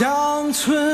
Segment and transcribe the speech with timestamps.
[0.00, 0.89] 乡村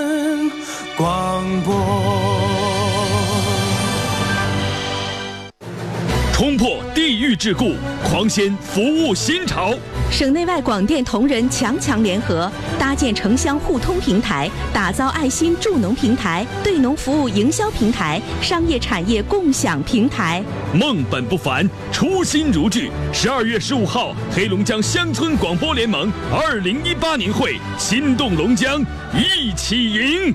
[7.27, 9.75] 破地域桎梏，狂掀服务新潮。
[10.11, 20.43] 省内外广电同仁强强联合，搭建城乡互通平台，打造爱心助农平台、对农服务营销平台、商业产业共享平台。
[20.73, 22.91] 梦本不凡，初心如炬。
[23.13, 28.81] 十二月十五号，黑龙江乡村广播联盟二零一八年会，心动龙江，
[29.13, 30.35] 一起赢。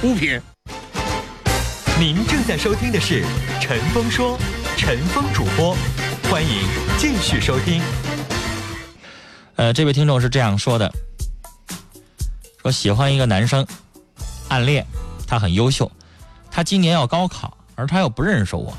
[0.00, 0.40] 出品。
[1.98, 3.24] 您正在收听的是
[3.60, 4.38] 《陈峰说》，
[4.76, 5.76] 陈峰主播，
[6.30, 7.82] 欢迎继续收听。
[9.56, 10.88] 呃，这位听众是这样说的：
[12.62, 13.66] 说喜欢一个男生，
[14.46, 14.86] 暗恋，
[15.26, 15.90] 他很优秀，
[16.48, 18.72] 他今年要高考，而他又不认识我，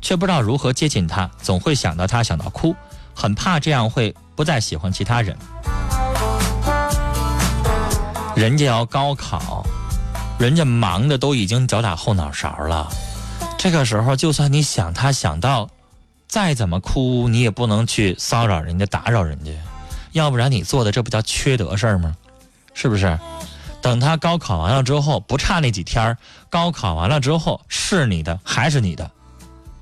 [0.00, 2.76] 却不知道如何接近他，总会想到他，想到哭，
[3.12, 5.36] 很怕这样会不再喜欢其他人。
[8.36, 9.66] 人家要高考。
[10.40, 12.88] 人家忙的都已经脚打后脑勺了，
[13.58, 15.68] 这个时候就算你想他想到，
[16.26, 19.52] 再怎么哭你也不能去骚扰人家打扰人家，
[20.12, 22.16] 要不然你做的这不叫缺德事儿吗？
[22.72, 23.18] 是不是？
[23.82, 26.16] 等他高考完了之后，不差那几天儿
[26.48, 29.10] 高考完了之后是你的还是你的？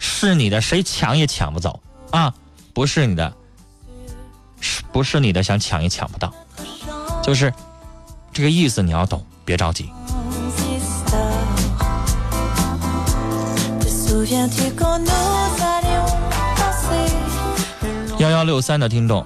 [0.01, 1.81] 是你的谁抢也抢不走
[2.11, 2.35] 啊！
[2.75, 3.33] 不是你的，
[4.61, 6.35] 是不是你的想抢也抢不到，
[7.23, 7.55] 就是
[8.33, 9.89] 这个意思你要懂，别着急。
[18.19, 19.25] 幺幺六三的听众，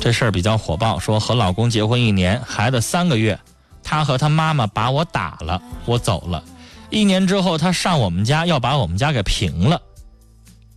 [0.00, 3.38] 这事儿比较火爆，说和老公结婚一年，孩子三个月，
[3.84, 6.42] 他和他妈妈把我打了，我走了。
[6.90, 9.80] 一年之后，他上我们家要把我们家给平了，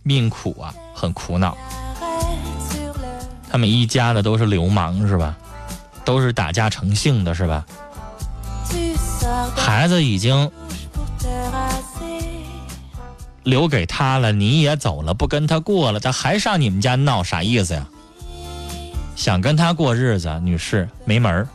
[0.04, 1.56] 命苦啊，很苦恼。
[3.50, 5.36] 他们一家的都是流氓是吧？
[6.04, 7.66] 都是打架成性的是吧？
[9.56, 10.48] 孩子已经。
[13.44, 17.86] 留给他了，你也走了，不跟他过了，他还上你们家闹，啥意思呀？
[19.16, 21.48] 想跟他过日子，女士没门儿，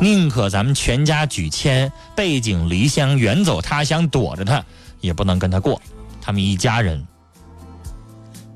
[0.00, 4.64] 宁可咱们全家举迁，背井离乡，远走他乡，躲着他，
[5.00, 5.80] 也不能跟他过。
[6.20, 7.04] 他们一家人，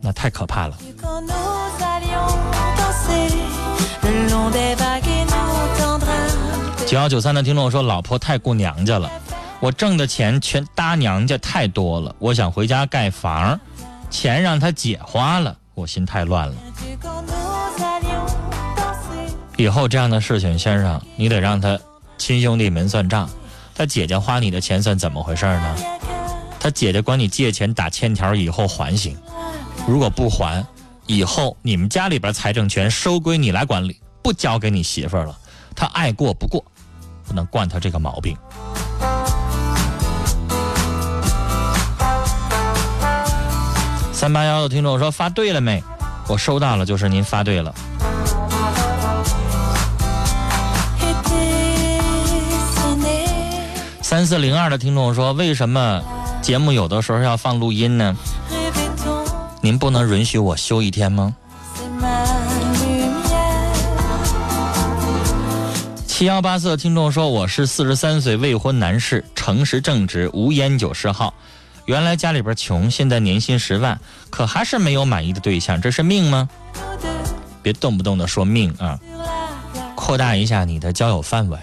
[0.01, 0.77] 那太可怕了。
[6.87, 9.11] 九幺九三的听众说，老婆太顾娘家了。
[9.63, 13.61] 我挣的钱全搭娘家太多了，我想回家盖房，
[14.11, 16.55] 钱让他姐花了，我心太乱了。
[19.57, 21.79] 以后这样的事情，先生，你得让他
[22.19, 23.31] 亲兄弟们算账。
[23.73, 25.77] 他姐姐花你的钱算怎么回事呢？
[26.59, 29.17] 他姐姐管你借钱打欠条，以后还行。
[29.87, 30.67] 如果不还，
[31.07, 35.39] 以后你们家里边财政权收归你来管理，不交给你媳妇了。
[35.77, 36.65] 他爱过不过，
[37.29, 38.37] 不能惯他这个毛病。
[44.23, 45.83] 三八幺的听众说发对了没？
[46.29, 47.75] 我收到了，就是您发对了。
[54.01, 56.01] 三四零二的听众说，为什么
[56.41, 58.17] 节目有的时候要放录音呢？
[59.61, 61.35] 您不能允许我休一天吗？
[66.07, 71.35] 七幺八四的听众说，我是四十三岁未婚男士，诚实正直，无烟酒嗜好。
[71.87, 73.99] 原来家里边穷，现在年薪十万，
[74.31, 76.49] 可还是没有满意的对象，这是命吗？
[77.63, 78.99] 别动不动的说命啊！
[79.95, 81.59] 扩大一下你的交友范围，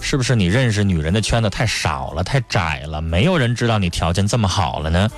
[0.00, 3.00] 是不是你认识女人的圈子太少了、太窄了？
[3.00, 5.10] 没有人知道你条件这么好了呢？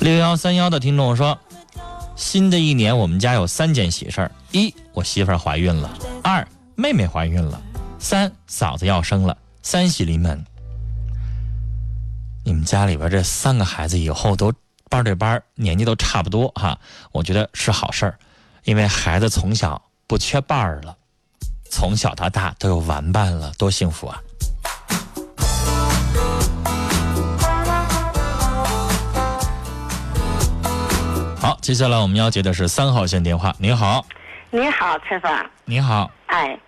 [0.00, 1.38] 六幺三幺的听众说，
[2.16, 5.88] 新的一年我们家有三件喜事儿：一，我媳妇怀孕了；
[6.22, 6.46] 二，
[6.76, 7.60] 妹妹怀孕了；
[7.98, 9.36] 三，嫂子要生了。
[9.62, 10.44] 三喜临门。
[12.48, 14.50] 你们家里边这三个孩子以后都
[14.88, 16.78] 班对班，年纪都差不多哈，
[17.12, 18.18] 我觉得是好事儿，
[18.64, 20.96] 因为孩子从小不缺伴儿了，
[21.70, 24.18] 从小到大都有玩伴了，多幸福啊！
[31.38, 33.54] 好，接下来我们要接的是三号线电话。
[33.58, 34.06] 您好，
[34.48, 35.30] 你好，陈峰。
[35.66, 36.58] 你好，哎，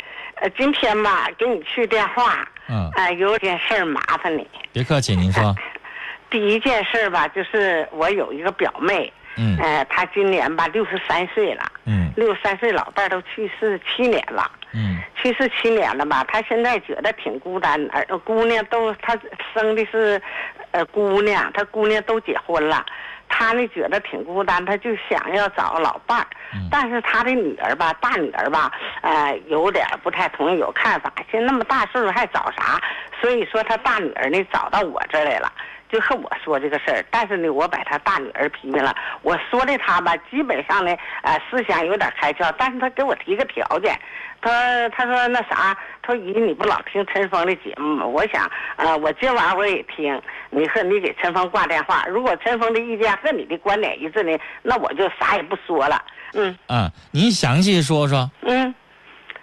[0.42, 4.46] 呃，今天吧，给你去电话，嗯，哎，有件事儿麻烦你。
[4.72, 5.54] 别客气，您说，
[6.30, 9.58] 第一件事吧，就是我有一个表妹，嗯。
[9.58, 12.12] 呃，她今年吧六十三岁了，嗯。
[12.16, 14.98] 六十三岁老伴儿都去世七年了，嗯。
[15.20, 19.18] 去世七年了吧，她现在觉得挺孤单，而姑娘都她
[19.52, 20.22] 生的是，
[20.70, 22.86] 呃，姑娘，她姑娘都结婚了。
[23.30, 31.10] 她呢觉得挺孤单，他就想要找老伴儿，嗯但是他的女儿吧，大女儿吧，呃，有点儿不太同意，有看法。
[31.30, 32.78] 现在那么大岁数还找啥？
[33.20, 35.50] 所以说他大女儿呢找到我这儿来了，
[35.88, 37.04] 就和我说这个事儿。
[37.10, 43.98] 但是呢，我把他大女儿批评了，我说的他吧，基本上呢，呃，思想有点开窍，但是他给我提个条件，
[44.40, 48.06] 她她说那啥，他说姨你不老听陈峰的节目吗？
[48.06, 50.20] 我想，呃，我今晚我也听，
[50.50, 56.02] 你和你给陈峰挂电话，如果陈峰的意见和你的观点一致呢，那我就啥也不说了。
[56.32, 58.30] 嗯嗯，您详细说说。
[58.42, 58.74] 嗯，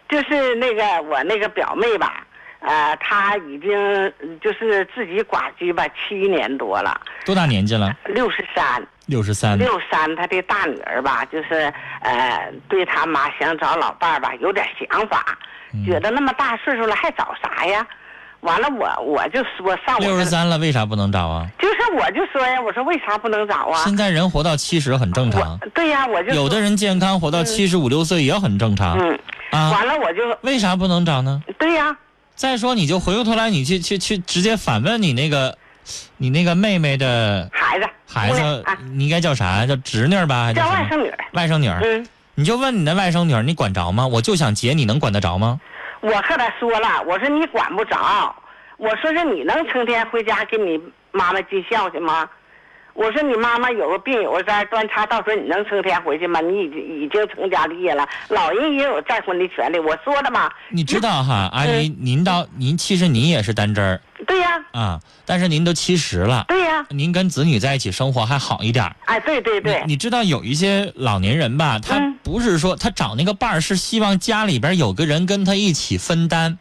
[0.09, 2.25] 就是那个我那个表妹吧，
[2.59, 3.71] 呃，她已经
[4.19, 7.95] 嗯就是自己寡居吧七年多了，多大年纪了？
[8.05, 8.85] 六十三。
[9.07, 9.57] 六十三。
[9.57, 15.37] 六三，他的大女儿吧，就是呃，对他妈想找老伴儿吧，有点想法，
[15.73, 17.85] 嗯觉得那么大岁数了还找啥呀？
[18.41, 21.47] 完了我我就说上六十，三了，为啥不能找啊？
[21.57, 23.83] 就是我就说呀，我说为啥不能找啊？
[23.83, 29.19] 现在人活到七十很正常，对呀，我就有的人健康活到七十五六岁也很正常嗯，
[29.49, 29.71] 啊。
[29.71, 31.41] 完了我就为啥不能找呢？
[31.57, 31.97] 对呀，
[32.35, 35.57] 再说，你就回过头来，你去去去直接反问你那个，
[36.17, 39.65] 你那个妹妹的孩子孩子你应该叫啥？
[39.65, 40.53] 叫侄女吧？
[40.53, 40.67] 叫？
[40.69, 41.67] 外甥女，外甥女。
[41.69, 42.07] 嗯。
[42.35, 44.05] 你就问你的外甥女，你管着吗？
[44.05, 45.59] 我就想结，你能管得着吗？
[46.01, 48.35] 我和他说了，我说你管不着，
[48.77, 50.79] 我说是你能成天回家给你
[51.11, 52.29] 妈妈尽孝去吗？
[52.97, 56.41] 我说你妈妈有个病有个灾端茶，到时候你能成天回去吗？
[56.41, 59.77] 你已经已经成家立业了，老人也有再婚的权利。
[59.77, 68.95] 我说了嘛，你知道哈，阿姨，嗯您到您其实您也是单针儿对呀、啊，但是您都七十了，对呀、您跟子女在一起生活还好一点儿。
[69.05, 76.57] 哎，对对对，你你知道有一些老年人吧，他嗯不是说他找那个伴儿，是希望家里边有个人跟他一起分担。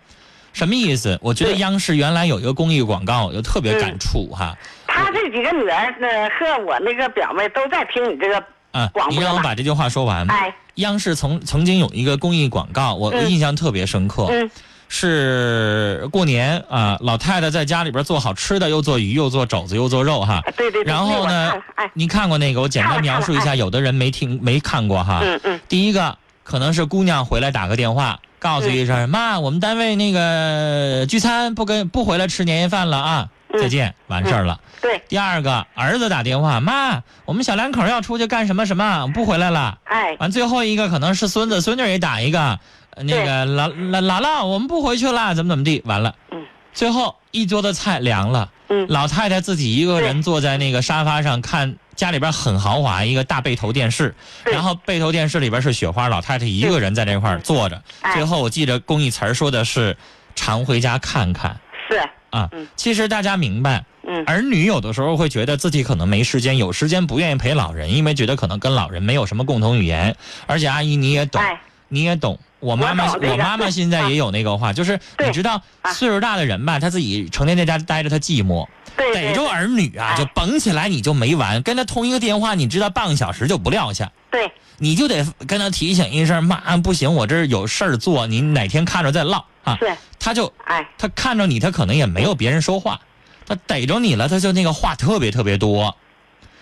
[0.53, 1.19] 什么意思？
[1.23, 4.57] 我觉得央视原来有一个公益广告，我就特别嗯感触哈。
[4.97, 8.39] 他这几个女儿呃和我那个表妹都在听你这个，
[8.73, 10.27] 啊，你广播了让我把这句话说完。
[10.31, 14.27] 哎，央视曾曾经有一个公益广告，我嗯印象特别深刻。
[14.31, 14.51] 嗯
[14.89, 20.41] 是过年啊，老太太在家里边做好吃的，又做鱼，又做肘子，又做肉哈。
[20.57, 22.61] 对对对，然后呢那我看了，哎，您看过那个？
[22.61, 25.23] 我简单描述一下，有的人没听没看过哈。
[25.25, 34.61] 嗯嗯第一个可能是姑娘回来打个电话，告诉一嗯声、妈，我们单位那个聚餐不跟不回来吃年夜饭了啊，嗯再见，完事儿了。
[34.81, 39.79] 对，第二个儿子打电话，妈，我们小两口要出去干什么什么，不回来了。
[39.85, 42.59] 哎，完最后一个可能是孙子孙女也打一个，
[42.91, 46.45] 呃那个姥姥姥姥，我们不回去了，怎么怎么地，完了，嗯。
[46.73, 48.87] 最后一桌的菜凉了，嗯。
[48.89, 58.13] 老太太自己一个人坐在那个沙发上看家里边很豪华一个大背头电视，然后背头电视里边是雪花，老太太一个人在这块儿坐着，哎。
[58.13, 59.97] 最后我记得公益词说的是
[60.35, 61.59] 常回家看看。
[61.89, 63.85] 是，啊嗯，其实大家明白。
[64.09, 70.17] 嗯儿女有的时候会觉得自己可能没时间，有时间不愿意陪老人，因为觉得可能跟老人没有什么共同语言。
[70.47, 72.39] 而且阿姨你也懂，哎，你也懂。
[72.61, 78.67] 我妈妈，我妈妈现在也有那个话， 就是你知道，啊岁数大的人吧，他自己成天在家待着，他寂寞。
[79.13, 89.77] 逮着儿女啊，哎就绷起来你就没完，跟他通一个电话，你知道半个小时就不撂下，对，你就得跟他提醒一声，妈不行，我这有事儿做，你哪天看着再唠啊。
[89.81, 89.95] 是，
[90.27, 93.01] 他就哎，他看着你，他可能也没有别人说话，
[93.47, 95.97] 他逮着你了，他就那个话特别特别多，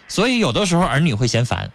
[0.07, 1.71] 所以有的时候儿女会嫌烦，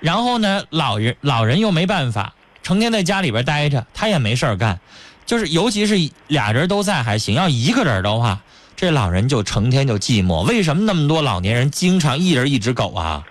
[0.00, 4.80] 然后呢，老人老人又没办法，成天在家里边待着，他也没事儿干，
[5.24, 5.94] 就是尤其是
[6.26, 8.40] 俩人都在还行，要一个人的话，
[8.74, 10.42] 这老人就成天就寂寞。
[10.42, 13.22] 为什么那么多老年人经常一人一只狗啊？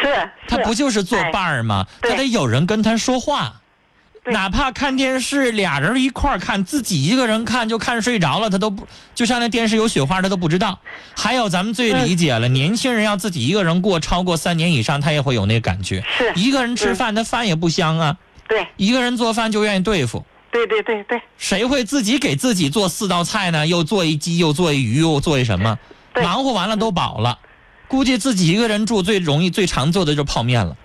[0.00, 1.84] 是，他不就是作伴儿吗？
[2.00, 3.59] 对他得有人跟他说话。
[4.22, 10.78] 对哪怕看电视，俩人一块儿看，自己一个人看就看睡着了，他都不就像那电视有雪花，他都不知道。
[11.16, 16.04] 还有咱们最理解了，年轻人要自己一个人过超过三年以上，他也会有那个感觉。
[16.18, 18.16] 是一个人吃饭，他饭也不香啊。
[18.46, 23.66] 对一个人做饭就愿意对付，对对对对谁会自己给自己做四道菜呢？
[23.66, 25.78] 又做一鸡，又做一鱼，又做一什么？
[26.22, 27.38] 忙活完了都饱了，
[27.88, 30.76] 估计自己一个人住最容易、最常做的就是泡面了。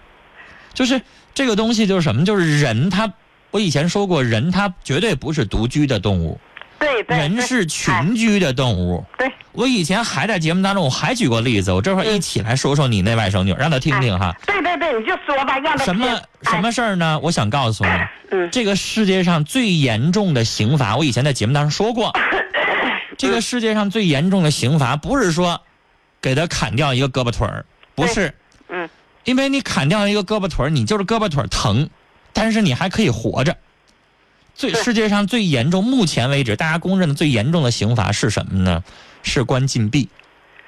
[0.74, 1.02] 就是
[1.34, 2.24] 这个东西就是什么？
[2.24, 3.12] 就是人他，
[3.56, 6.38] 我以前说过，人他绝对不是独居的动物，
[6.78, 9.02] 对对，人是群居的动物。
[9.18, 9.32] 对。
[9.54, 14.36] 我以前还在节目当中，我还举过例子，我这会儿一起来说说你那外甥女，让她听听哈。
[14.46, 17.18] 对对对，你就说吧，让她什么什么事儿呢？
[17.24, 17.92] 我想告诉你，
[18.32, 18.50] 嗯。
[18.52, 22.12] 这个世界上最严重的刑罚，我以前在节目当中说过，
[23.18, 25.62] 这个世界上最严重的刑罚不是说
[26.22, 28.36] 给他砍掉一个胳膊腿儿，不是，
[28.68, 28.90] 嗯。
[29.24, 31.90] 因为你砍掉一个胳膊腿儿，你就是胳膊腿儿疼，
[32.36, 33.58] 但是你还可以活着。
[34.54, 38.84] 最世界上最严重，目前为止大家公认的最严重的刑罚是什么呢？
[39.24, 40.10] 是关禁闭。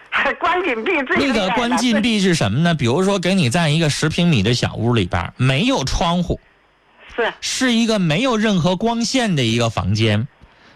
[0.39, 2.73] 关禁闭最那个关禁闭是什么呢？
[2.73, 6.39] 比如说给你在一个十平米的小屋里边儿，没有窗户，
[7.15, 10.27] 是是一个没有任何光线的一个房间，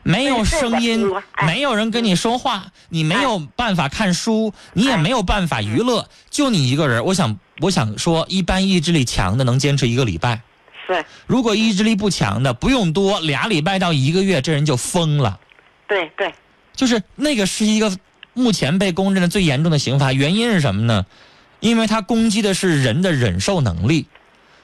[0.03, 7.03] 没有声音，哎没有人跟你说话，你没有办法看书，你也没有办法娱乐，就你一个人。
[7.03, 10.41] 我想，我想说，一般意志力强的能坚持一个礼拜，
[10.93, 15.39] 是，如果意志力不强的，不用多，俩礼拜到一个月，这人就疯了。
[15.87, 16.33] 对对
[16.73, 17.95] 就是那个是一个
[18.33, 21.05] 目前被公认的最严重的刑罚，原因是什么呢？
[21.59, 24.07] 因为他攻击的是人的忍受能力。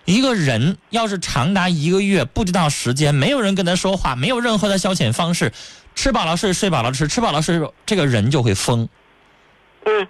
[0.06, 5.52] 一个人要是长达一个月不知道时间，没有人跟他说话，没有任何的消遣方式，
[5.96, 8.88] 吃饱了睡，睡饱了吃，吃饱了睡，这个人就会疯。
[9.86, 10.08] 嗯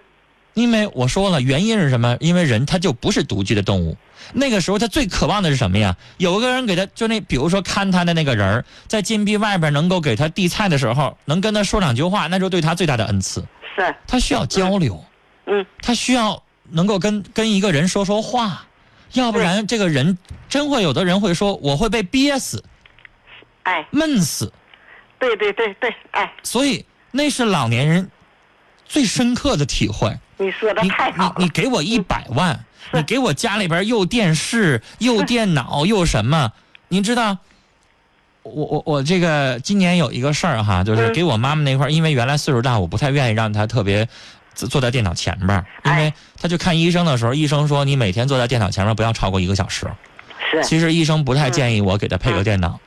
[0.57, 2.17] 因为我说了，原因是什么？
[2.19, 3.95] 因为人他就不是独居的动物。
[4.33, 5.95] 那个时候他最渴望的是什么呀？
[6.17, 13.45] 有个人给他，就那比如说看他的那个人儿在禁闭外边能够给他递菜的时候，能跟他说两句话，那就对他最大的恩赐。
[13.75, 15.05] 是他需要交流，
[15.45, 18.65] 嗯他需要能够跟跟一个人说说话，
[19.13, 20.17] 要不然这个人
[20.49, 22.63] 真会有的人会说我会被憋死、
[23.61, 24.51] 哎闷死，
[25.19, 28.09] 对对对对哎，所以那是老年人
[28.87, 30.17] 最深刻的体会。
[30.37, 32.63] 你说的你太好了，你你给我一百万，
[32.93, 36.51] 你给我家里边又电视又电脑又什么？
[36.89, 37.37] 您知道，
[38.43, 44.07] 我我我这个今年有一个事儿哈，就是嗯给我妈妈那块儿，因为原来岁数大，我不太愿意让她特别
[44.53, 49.87] 坐坐在电脑前边儿，因为哎她去看医生的时候，医生说你每天坐在电脑前面不要超过一个小时。
[50.49, 52.79] 是其实医生不太建议我给她配个嗯电脑。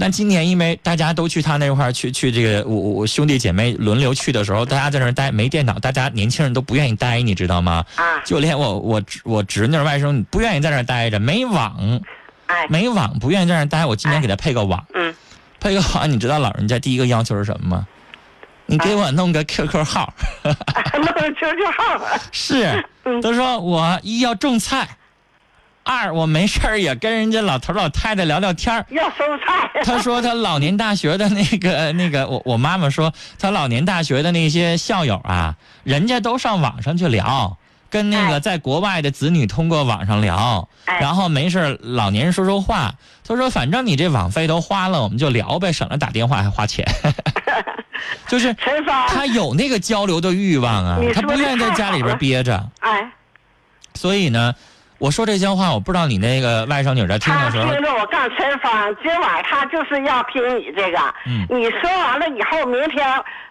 [0.00, 7.84] 对但今年因为大家都去他那块儿去去这个我我我兄弟姐妹轮流去的时候，大家在那儿待没电脑，大家年轻人都不愿意待，你知道吗？
[7.96, 8.18] 啊。
[8.24, 12.00] 就连我我侄我侄女外甥不愿意在那儿待着，没网
[12.46, 12.66] 哎。
[12.68, 13.84] 没网不愿意在那儿待。
[13.84, 15.14] 我今年给他配个网，嗯。
[15.60, 17.86] 配个网，你知道老人家第一个要求是什么吗？
[18.66, 20.14] 你给我弄个 QQ 号，
[20.44, 22.00] 弄个 QQ 号
[22.32, 23.20] 是，嗯。
[23.20, 24.88] 都说我一要种菜，
[25.90, 28.86] 二我没事儿也跟人家老头老太太聊聊天儿。
[28.90, 37.58] 要收菜，他说他老年大学的那个那个，我我妈妈说他老年大学的那些校友啊，人家都上网上去聊，
[37.90, 42.94] 跟那个哎在国外的子女通过网上聊，哎然后没事儿老年人说说话。
[43.26, 46.86] 他说反正你这网费都花了，我们就聊呗，省了打电话还花钱。
[48.28, 48.54] 就是
[49.08, 52.70] 他有那个交流的欲望啊他不愿意在家里边憋着。
[52.78, 53.10] 哎，
[53.94, 54.54] 所以呢，
[55.00, 63.02] 我说这些话，我不知道你那个外甥女在听他的时候听，着我告诉陈芳，今晚他就是要听你这个，嗯你说完了以后，明天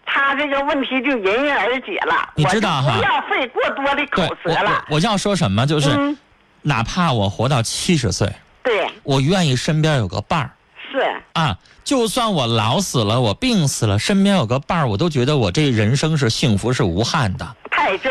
[0.06, 2.30] 他这个问题就迎刃而解了。
[2.36, 4.98] 你知道哈不要费过多的口舌了我。
[4.98, 6.16] 我要说什么，就是、嗯，
[6.62, 8.32] 哪怕我活到七十岁。
[8.62, 10.52] 对，我愿意身边有个伴儿
[10.92, 11.00] 是，
[11.34, 17.56] 啊，就算我老死了，我病死了，身边有个伴儿，我都觉得我这人生是幸福是无憾的。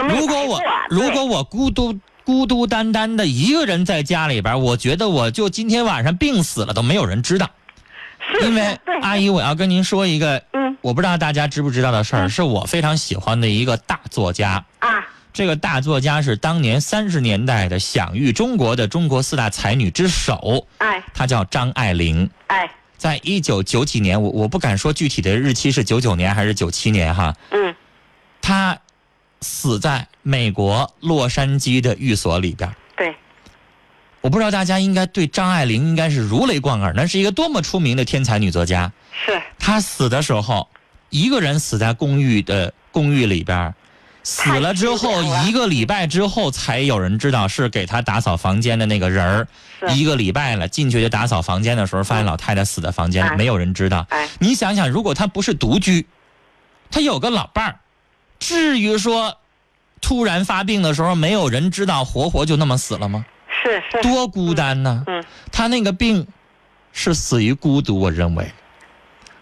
[0.09, 1.97] 如果我如果我孤独
[2.29, 7.49] 孤孤单单的一个人在家里边，我觉得我就今天晚上病死了都没有人知道。
[8.43, 10.77] 因为阿姨，我要跟您说一个，嗯。
[10.83, 12.29] 我不知道大家知不知道的事儿，嗯。
[12.29, 14.63] 是我非常喜欢的一个大作家。
[14.81, 21.03] 啊，这个大作家是当年三十年代的享誉中国的中国四大才女之首，哎。
[21.15, 22.29] 她叫张爱玲。
[22.49, 27.75] 哎，在一九九几年，我我不敢说具体的日期是九九年还是九七年哈，嗯，
[28.43, 28.79] 她
[29.41, 32.75] 死在美国洛杉矶的寓所里边儿。
[32.97, 33.15] 对，
[34.21, 38.93] 我不知道大家应该对张爱玲应该是如雷贯耳，那是一个多么出名的天才女作家。
[39.13, 40.69] 是，她死的时候，
[41.11, 43.75] 一个人死在公寓的公寓里边儿，
[44.23, 49.49] 死了之后一个礼拜之后才有人知道是给她打扫房间的那个人儿。
[49.95, 54.05] 一个礼拜了，进去就打扫房间的时候，发现老太太死在房间里，哎没有人知道。
[54.11, 56.05] 哎你想想，如果她不是独居，
[56.91, 57.81] 她有个老伴儿，
[58.39, 59.39] 至于说
[60.01, 63.25] 突然发病的时候没有人知道，活活就那么死了吗？
[63.63, 65.03] 是是，多孤单呢！
[65.09, 66.27] 嗯，他那个病
[66.93, 68.53] 是死于孤独，我认为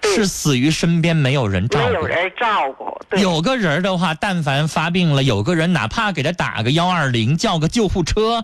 [0.00, 1.86] 对是死于身边没有人照顾。
[1.86, 8.42] 没有人照顾，对，有个人的话，但凡发病了，有个人哪怕给他打个幺二零，叫个救护车，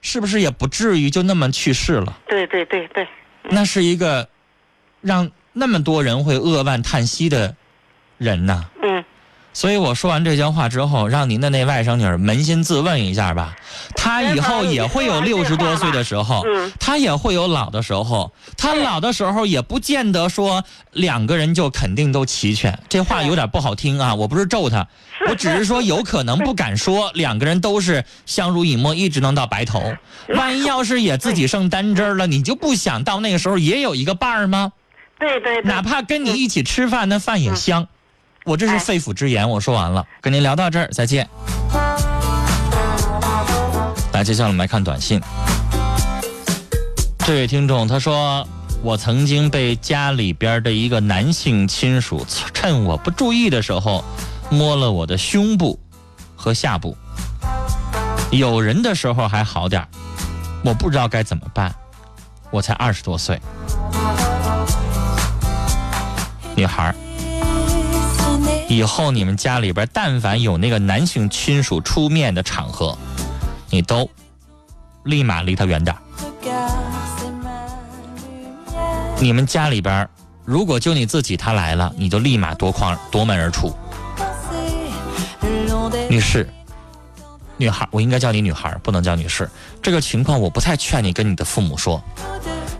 [0.00, 2.18] 是不是也不至于就那么去世了？
[2.26, 3.06] 对对对对，
[3.44, 4.28] 那是一个
[5.00, 7.54] 让那么多人会扼腕叹息的
[8.18, 8.64] 人呐。
[8.82, 8.91] 嗯，
[9.54, 13.54] 所以我说完这些话之后，让您的那外甥女儿扪心自问一下吧，
[13.94, 22.78] 她以后也会有六十多岁的时候嗯，她也会有老的时候，她老的时候也不见得说两个人就肯定都齐全。
[22.88, 24.88] 这话有点不好听啊，我不是咒她，
[25.28, 29.94] 我只是说有可能不敢说两个人都是相濡以沫，一直能到白头。
[30.28, 34.72] 万一要是也自己剩单针儿了，你就不想到那个时候也有一个伴儿吗？
[35.18, 37.86] 对对对，哪怕跟你一起吃饭，那饭也香。
[38.44, 41.28] 我这是哎肺腑之言，我说完了，跟您聊到这儿，再见。
[44.12, 45.20] 来，接下来我们来看短信。
[47.18, 48.44] 这位听众他说
[48.82, 54.04] ：“我曾经被家里边的一个男性亲属趁我不注意的时候，
[54.50, 55.78] 摸了我的胸部
[56.34, 56.96] 和下部。
[58.32, 59.88] 有人的时候还好点儿
[60.64, 61.72] 我不知道该怎么办。
[62.50, 63.40] 我才二十多岁。”
[66.54, 66.94] 女孩儿，
[68.72, 72.96] 以后你们家里边但凡有那个男性亲属出面的场合，
[73.68, 74.08] 你都
[75.04, 75.94] 立马离他远点。
[79.20, 80.08] 你们家里边
[80.46, 83.70] 如果就你自己他来了，你就立马夺眶夺门而出。
[86.08, 86.48] 女士，
[87.58, 89.50] 女孩，我应该叫你女孩，不能叫女士。
[89.82, 92.02] 这个情况我不太劝你跟你的父母说，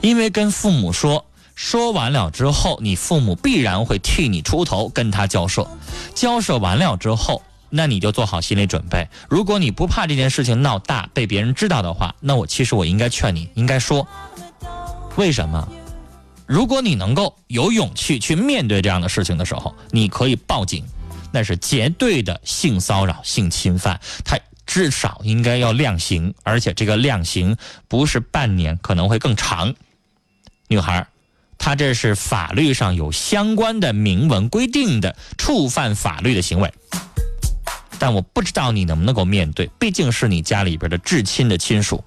[0.01, 1.23] 因为跟父母说。
[1.55, 5.67] 说完了之后，你父母必然会替你出头，跟他交涉。
[6.15, 9.09] 交涉完了之后，那你就做好心理准备。
[9.29, 14.07] 如果你不怕这件事情闹大，被别人知道的话，那我其实我应该劝你，应该说，
[15.17, 15.69] 为什么？
[16.47, 20.85] 如果你能够有勇气去面对这样的事情的时候，你可以报警，
[21.31, 27.57] 那是绝对的性骚扰、性侵犯，他至少应该要量刑，而且这个量刑
[27.89, 29.75] 不是半年，可能会更长。
[30.69, 31.07] 女孩。
[31.65, 36.75] 他这是法律上有相关的明文规定的触犯法律的行为，
[38.01, 42.03] 但我不知道你能不能够面对，毕竟是你家里边的至亲的亲属，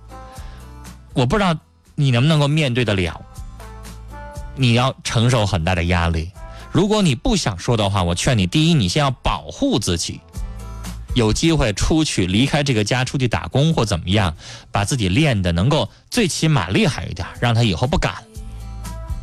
[1.14, 1.58] 我不知道
[1.96, 3.22] 你能不能够面对得了，
[4.58, 6.30] 你要承受很大的压力。
[6.74, 10.20] 如果你不想说的话，我劝你，第一，你先要保护自己，
[11.14, 14.36] 有机会出去离开这个家，出去打工或怎么样，
[14.70, 18.16] 把自己练的能够最起码厉害一点，让他以后不敢。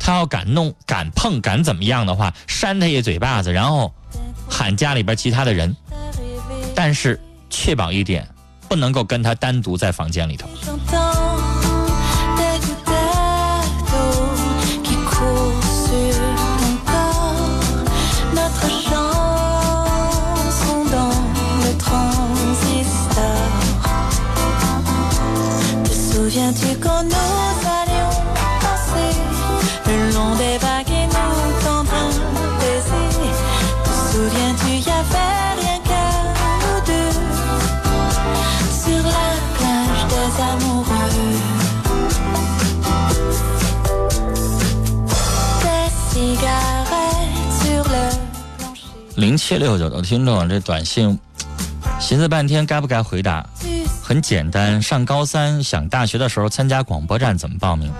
[0.05, 3.89] 他要敢弄、敢碰、敢怎么样的话，扇他一嘴巴子，然后
[4.49, 5.73] 喊家里边其他的人。
[6.75, 7.17] 但是
[7.49, 8.27] 确保一点，
[8.67, 10.49] 不能够跟他单独在房间里头。
[49.15, 51.17] 零七六九的听众，这短信
[51.99, 53.47] 寻思半天该不该回答？
[54.01, 57.91] 很简单，上高三想大学的时候参加广播站怎么报名？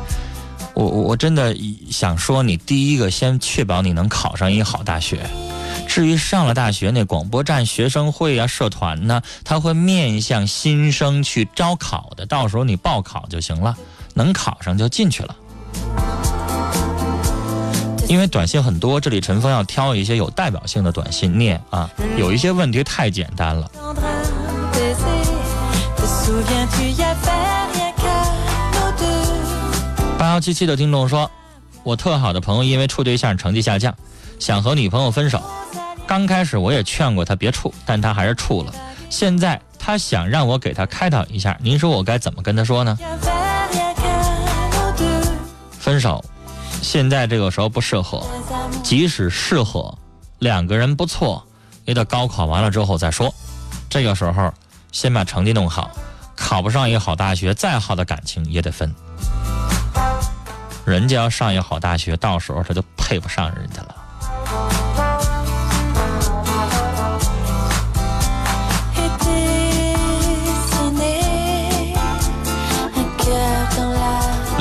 [0.73, 1.55] 我我我真的
[1.91, 5.19] 想说，你第一个先确保你能考上一个好大学。
[5.87, 13.77] 至于上了大学那广播站学生会啊、社团呢，他会面向新生去招考的，到时候你报考就行了，
[14.15, 15.35] 能考上就进去了。
[18.07, 23.69] 因为短信很多，这里陈峰要挑一些有代表性的短信念啊，有一些问题太简单了。
[30.17, 31.29] 八幺七七的听众说，
[31.83, 33.95] 我特好的朋友因为处对象成绩下降，
[34.39, 35.41] 想和女朋友分手。
[36.05, 38.73] 刚开始我也劝过他别处，但他还是处了。
[39.09, 42.97] 现在他想让我给他开导一下，您说我该怎么跟他说呢？
[45.79, 46.23] 分手。
[46.83, 48.21] 现在这个时候不适合，
[48.83, 49.97] 即使适合，
[50.39, 51.41] 两个人不错，
[51.85, 53.33] 也得高考完了之后再说。
[53.89, 54.53] 这个时候
[54.91, 55.89] 先把成绩弄好，
[56.35, 58.93] 考不上一个好大学，再好的感情也得分。
[60.85, 63.95] 人家要上一个好大学，到时候他就配不上人家了。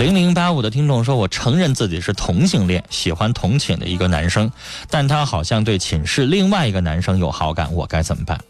[0.02, 4.50] 零零八五的听众说：“我承认自己是同性恋，喜欢同寝的一个男生，
[4.90, 8.40] 但他好像对寝室另外一个男生有好感，我该怎么办？”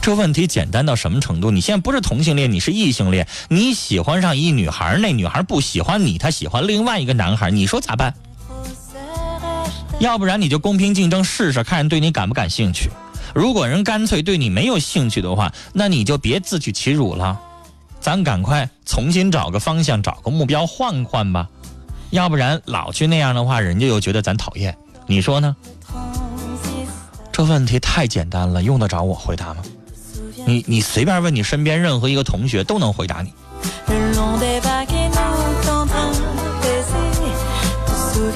[0.00, 1.50] 这问题简单到什么程度？
[1.50, 8.14] 你现在不是同性恋，你是异性恋，你喜欢上一女孩，那女孩不喜欢你，她喜欢另外一个男孩，你说咋办？
[9.98, 12.88] 要不然你就公平竞争试试，看人对你感不感兴趣。
[13.34, 17.40] 如果人干脆对你没有兴趣的话，那你就别自取其辱了。
[18.02, 21.48] 咱赶快重新找个方向，找个目标换换吧，
[22.10, 24.76] 要不然老去那样的话，人家又觉得咱讨厌。
[25.06, 25.54] 你说呢？
[27.30, 29.62] 这问题太简单了，用得着我回答吗？
[30.44, 33.32] 你你随便问你身边任何一个同学都能回答你。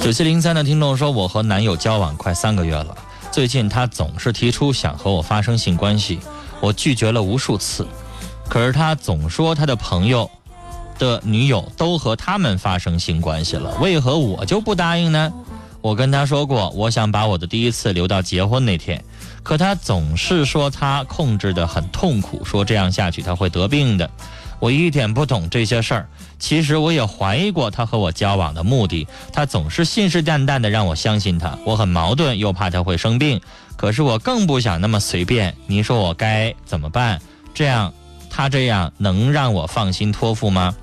[0.00, 2.96] 九七零三的听众说，我和男友交往快三个月了，
[3.32, 6.20] 最近他总是提出想和我发生性关系，
[6.60, 7.84] 我拒绝了无数次。
[8.48, 10.30] 可是他总说他的朋友
[10.98, 15.32] 的女友都和他们发生性关系了，为何我就不答应呢？
[15.82, 19.04] 我跟他说过，我想把我的第一次留到结婚那天，
[19.42, 24.10] 可他总是说他控制得很痛苦，说这样下去他会得病的。
[24.58, 33.40] 我一点不懂这些事儿，其实我也怀疑过他和我交往的目的，他总是信誓旦旦的让我相信他，我很矛盾，又怕他会生病，
[33.76, 35.54] 可是我更不想那么随便。
[35.66, 37.20] 你说我该怎么办？
[37.52, 37.92] 这样。
[38.36, 40.74] 他这样能让我放心托付吗？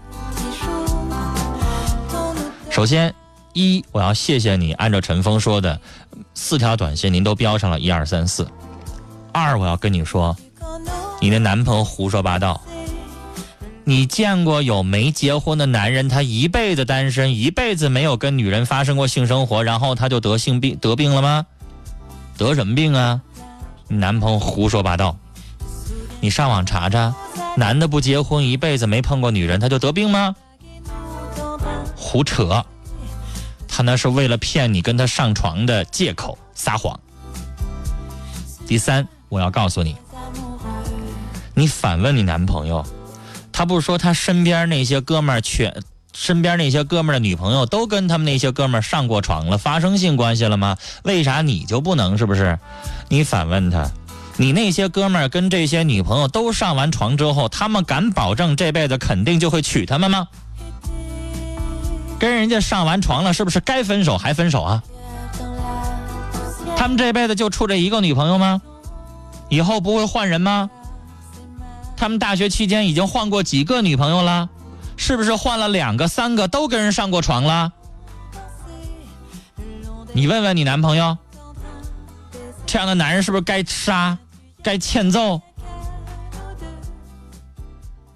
[2.71, 3.13] 首先，
[3.53, 5.79] 一我要谢谢你，按照陈峰说的，
[6.33, 8.47] 四条短信您都标上了一二三四。
[9.31, 10.35] 二我要跟你说，
[11.21, 12.59] 你的男朋友胡说八道。
[13.83, 21.45] 你见过有没结婚的男人，他一辈子单身，一辈子没有跟女人发生过性生活，然后他就得性病得病了吗？
[22.35, 23.21] 得什么病啊？
[23.89, 25.15] 你男朋友胡说八道。
[26.19, 27.13] 你上网查查。
[27.55, 30.35] 男的不结婚一辈子没碰过女人，他就得病吗？
[31.95, 32.63] 胡扯！
[33.67, 36.99] 他那是为了骗你跟他上床的借口撒谎。
[38.67, 39.95] 第三，我要告诉你，
[41.53, 42.85] 你反问你男朋友，
[43.51, 50.77] 他不是说他身边那些哥们儿全，身边那些哥们儿的女朋友都跟他们那些哥们儿上过床了，发生性关系了吗？
[51.03, 52.17] 为啥你就不能？
[52.17, 52.57] 是不是？
[53.09, 53.89] 你反问他。
[54.37, 60.27] 你那些哥们儿跟这些女朋友都上完床之后，他们敢保证这辈子肯定就会娶他们吗？
[62.19, 64.83] 跟人家上完床了，是不是该分手还分手啊？
[66.75, 68.61] 他们这辈子就处这一个女朋友吗？
[69.49, 70.69] 以后不会换人吗？
[71.95, 74.49] 他们大学期间已经换过几个女朋友了？
[74.97, 77.71] 是不是换了两个、三个都跟人上过床了？
[80.13, 81.17] 你问问你男朋友，
[82.73, 84.17] 这样的男人是不是该杀？
[84.63, 85.39] 该欠揍，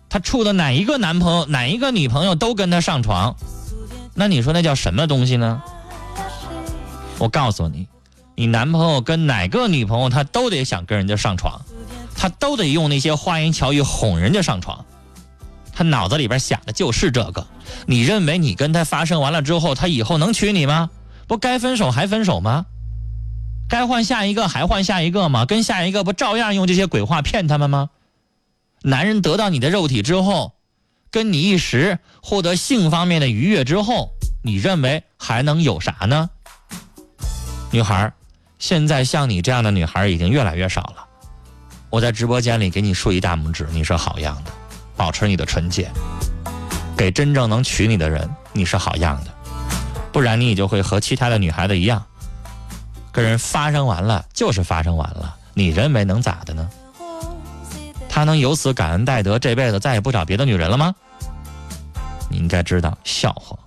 [0.09, 3.35] 他处的哪一个男朋友、哪一个女朋友都跟他上床，
[4.15, 5.61] 那你说那叫什么东西呢？
[7.19, 7.87] 我告诉你，
[8.33, 11.61] 你男朋友跟哪个女朋友，他都得想跟人家上床，
[12.15, 14.83] 他都得用那些花言巧语哄人家上床，
[15.71, 17.45] 他脑子里边想的就是这个。
[17.85, 20.89] 你认为你跟他发生完了之后，他以后能娶你吗？
[21.27, 22.65] 不该分手还分手吗？
[23.69, 25.45] 该换下一个还换下一个吗？
[25.45, 27.89] 跟下一个不照样用这些鬼话骗他们吗？
[28.83, 30.53] 男人得到你的肉体之后，
[31.11, 34.11] 跟你一时获得性方面的愉悦之后，
[34.43, 36.29] 你认为还能有啥呢？
[37.71, 38.13] 女孩，
[38.57, 41.05] 现在像你这样的女孩已经越来越少了。
[41.89, 44.51] 我在直播间里给你竖一大拇指，你是好样的，
[44.95, 45.91] 保持你的纯洁，
[46.95, 49.31] 给真正能娶你的人，你是好样的，
[50.13, 52.05] 不然你也就会和其他的女孩子一样。
[53.11, 56.69] 跟人发生完了就是发生完了，你认为能咋的呢？
[58.09, 60.93] 他能由此感恩戴德，这辈子再也不找别的女人了吗？
[62.29, 63.57] 你应该知道，笑话，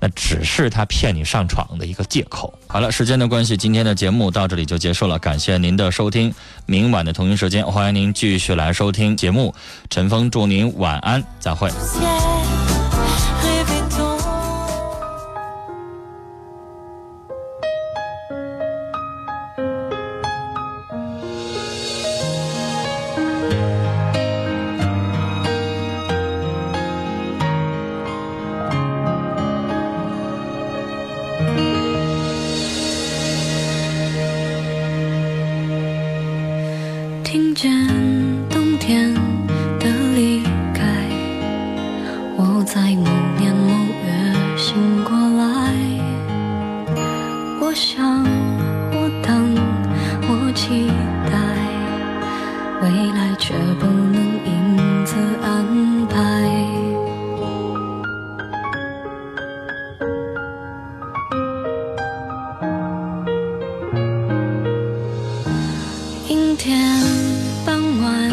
[0.00, 2.52] 那只是他骗你上床的一个借口。
[2.66, 6.34] 好了，时间的关系，今天的节目到这里就结束了，感谢您的收听。
[6.66, 9.54] 明晚的同一时间，欢迎您继续来收听节目。
[9.88, 11.70] 陈峰祝您晚安，再会。
[66.58, 66.76] 天
[67.64, 68.30] 傍晚，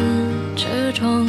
[0.55, 1.27] 车窗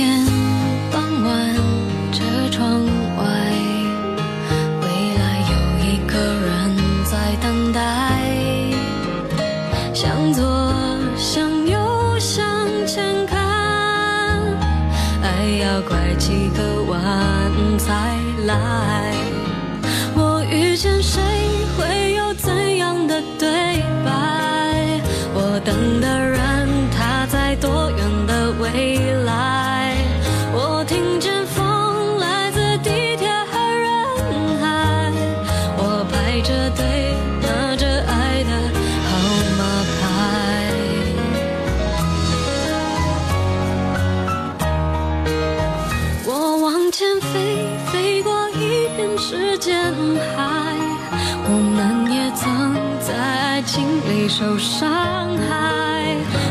[0.00, 0.39] weekend
[49.30, 49.94] 时间
[50.34, 50.74] 海。
[51.44, 56.49] 我们也曾在爱情里受伤害。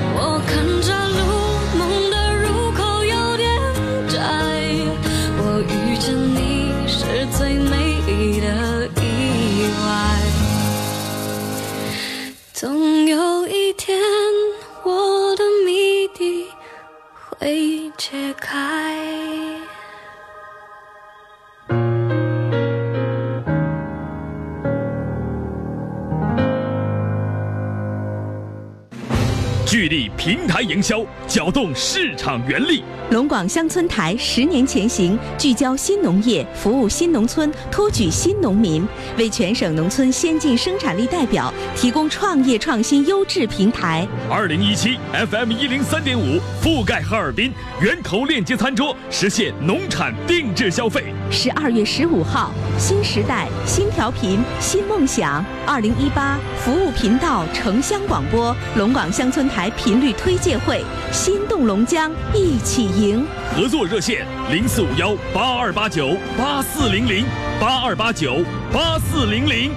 [30.62, 32.84] 营销，搅动市场原力。
[33.12, 44.08] 龙广乡村台十年前行，聚焦新农业，服务新农村，托举新农民，为全省农村先进生产力代表提供创业创新优质平台。
[44.30, 51.06] 二零一七 FM 一零三点五覆盖哈尔滨，源头链接餐桌，实现农产定制消费。
[51.32, 55.43] 十二月十五号，新时代新调频新梦想。
[55.65, 63.23] 二零一八服务频道城乡广播龙广乡村台频率推业会，心动龙江，一起赢。
[63.55, 67.23] 合作热线零四五幺八二八九八四零零
[67.62, 69.71] 八二八九八四零零。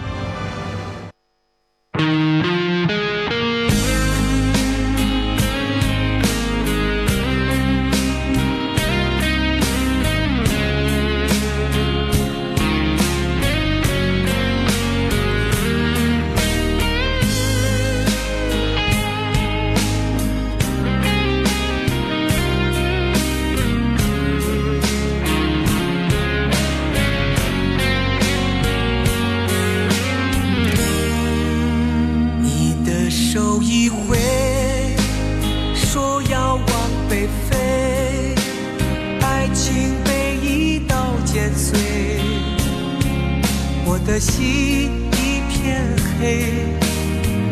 [44.12, 45.83] 的心一片
[46.20, 46.53] 黑。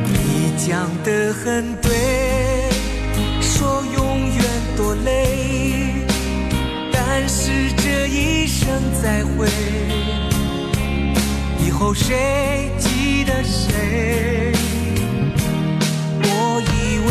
[0.04, 1.90] 你讲得很对，
[3.40, 4.44] 说永远
[4.76, 6.04] 多累，
[6.92, 8.68] 但是这一生
[9.02, 9.48] 再会。
[11.64, 14.52] 以后谁记得谁？
[16.22, 17.10] 我以为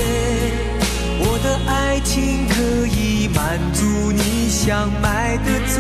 [1.22, 5.76] 我的爱情可以满足你想买的醉，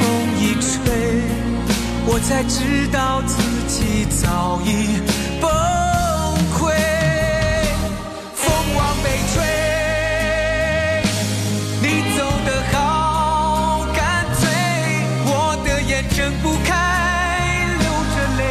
[0.40, 0.80] 一吹，
[2.04, 5.00] 我才知道自己早已
[5.40, 5.71] 崩